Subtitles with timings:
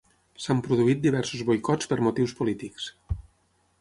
[0.43, 2.89] S'han produït diversos boicots per motius polítics.